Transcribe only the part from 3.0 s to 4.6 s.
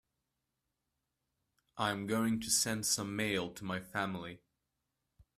mail to my family.